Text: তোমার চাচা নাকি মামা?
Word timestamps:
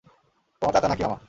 তোমার 0.61 0.73
চাচা 0.75 0.87
নাকি 0.87 1.03
মামা? 1.03 1.17